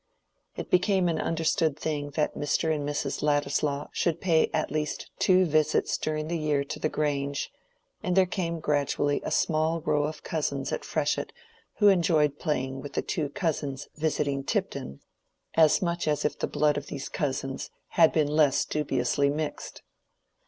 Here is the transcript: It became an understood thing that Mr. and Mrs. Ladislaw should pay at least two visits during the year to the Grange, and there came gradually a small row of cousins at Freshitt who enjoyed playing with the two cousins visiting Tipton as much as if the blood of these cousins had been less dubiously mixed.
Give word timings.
It 0.55 0.71
became 0.71 1.07
an 1.09 1.19
understood 1.21 1.77
thing 1.77 2.09
that 2.15 2.33
Mr. 2.33 2.73
and 2.73 2.89
Mrs. 2.89 3.21
Ladislaw 3.21 3.87
should 3.91 4.19
pay 4.19 4.49
at 4.51 4.71
least 4.71 5.11
two 5.19 5.45
visits 5.45 5.95
during 5.95 6.27
the 6.27 6.39
year 6.39 6.63
to 6.63 6.79
the 6.79 6.89
Grange, 6.89 7.51
and 8.01 8.17
there 8.17 8.25
came 8.25 8.59
gradually 8.59 9.21
a 9.23 9.29
small 9.29 9.79
row 9.81 10.05
of 10.05 10.23
cousins 10.23 10.71
at 10.71 10.83
Freshitt 10.83 11.31
who 11.75 11.87
enjoyed 11.89 12.39
playing 12.39 12.81
with 12.81 12.93
the 12.93 13.03
two 13.03 13.29
cousins 13.29 13.89
visiting 13.95 14.43
Tipton 14.43 15.01
as 15.53 15.83
much 15.83 16.07
as 16.07 16.25
if 16.25 16.35
the 16.35 16.47
blood 16.47 16.77
of 16.77 16.87
these 16.87 17.07
cousins 17.07 17.69
had 17.89 18.11
been 18.11 18.27
less 18.27 18.65
dubiously 18.65 19.29
mixed. 19.29 19.83